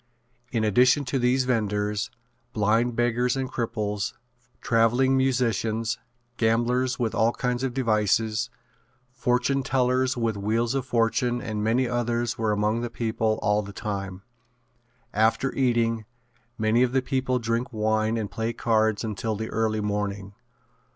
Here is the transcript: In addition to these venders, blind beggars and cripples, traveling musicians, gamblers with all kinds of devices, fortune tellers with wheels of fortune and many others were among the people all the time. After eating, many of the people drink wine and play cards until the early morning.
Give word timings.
In 0.51 0.63
addition 0.63 1.05
to 1.05 1.19
these 1.19 1.43
venders, 1.43 2.09
blind 2.53 2.95
beggars 2.95 3.37
and 3.37 3.47
cripples, 3.47 4.13
traveling 4.59 5.15
musicians, 5.15 5.99
gamblers 6.37 6.97
with 6.97 7.13
all 7.13 7.31
kinds 7.33 7.61
of 7.61 7.75
devices, 7.75 8.49
fortune 9.11 9.61
tellers 9.61 10.17
with 10.17 10.35
wheels 10.37 10.73
of 10.73 10.87
fortune 10.87 11.39
and 11.39 11.63
many 11.63 11.87
others 11.87 12.35
were 12.35 12.51
among 12.51 12.81
the 12.81 12.89
people 12.89 13.37
all 13.43 13.61
the 13.61 13.73
time. 13.73 14.23
After 15.13 15.53
eating, 15.53 16.05
many 16.57 16.81
of 16.81 16.93
the 16.93 17.03
people 17.03 17.37
drink 17.37 17.71
wine 17.71 18.17
and 18.17 18.31
play 18.31 18.53
cards 18.53 19.03
until 19.03 19.35
the 19.35 19.49
early 19.49 19.81
morning. 19.81 20.33